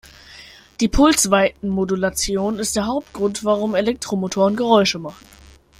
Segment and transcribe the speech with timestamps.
[0.79, 5.27] Die Pulsweitenmodulation ist der Hauptgrund, warum Elektromotoren Geräusche machen.